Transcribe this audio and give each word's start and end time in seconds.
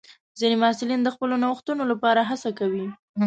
ځینې 0.39 0.55
محصلین 0.61 1.01
د 1.03 1.09
خپلو 1.15 1.35
نوښتونو 1.43 1.83
لپاره 1.91 2.21
هڅه 2.29 2.49
کوي. 2.59 2.85